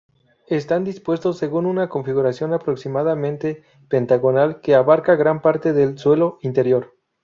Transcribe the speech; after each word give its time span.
Están 0.47 0.83
dispuestos 0.83 1.37
según 1.37 1.67
una 1.67 1.87
configuración 1.87 2.53
aproximadamente 2.53 3.61
pentagonal, 3.87 4.59
que 4.59 4.73
abarca 4.73 5.13
gran 5.15 5.43
parte 5.43 5.73
del 5.73 5.99
suelo 5.99 6.39
interior. 6.41 6.95